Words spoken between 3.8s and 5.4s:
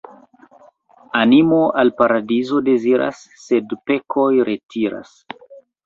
pekoj retiras.